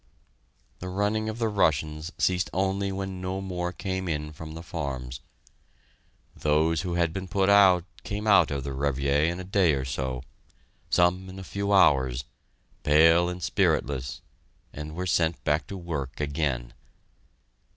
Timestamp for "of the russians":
1.29-2.11